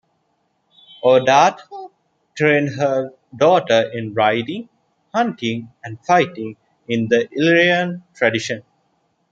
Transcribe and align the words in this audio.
Audata 1.03 1.91
trained 2.35 2.69
her 2.69 3.11
daughter 3.37 3.91
in 3.93 4.15
riding, 4.15 4.67
hunting, 5.13 5.71
and 5.83 6.03
fighting 6.03 6.57
in 6.87 7.07
the 7.09 7.29
Illyrian 7.31 8.03
tradition. 8.15 8.63